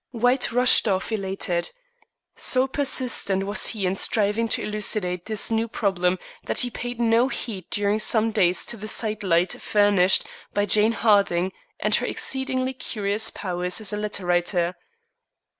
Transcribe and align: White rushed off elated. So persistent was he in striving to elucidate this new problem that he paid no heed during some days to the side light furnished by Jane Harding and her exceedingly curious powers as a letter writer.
White 0.09 0.51
rushed 0.51 0.87
off 0.87 1.11
elated. 1.11 1.69
So 2.35 2.65
persistent 2.65 3.43
was 3.43 3.67
he 3.67 3.85
in 3.85 3.93
striving 3.93 4.47
to 4.47 4.63
elucidate 4.63 5.25
this 5.25 5.51
new 5.51 5.67
problem 5.67 6.17
that 6.45 6.61
he 6.61 6.71
paid 6.71 6.99
no 6.99 7.27
heed 7.27 7.65
during 7.69 7.99
some 7.99 8.31
days 8.31 8.65
to 8.65 8.77
the 8.77 8.87
side 8.87 9.21
light 9.21 9.51
furnished 9.61 10.25
by 10.55 10.65
Jane 10.65 10.93
Harding 10.93 11.51
and 11.79 11.93
her 11.93 12.07
exceedingly 12.07 12.73
curious 12.73 13.29
powers 13.29 13.79
as 13.79 13.93
a 13.93 13.97
letter 13.97 14.25
writer. 14.25 14.75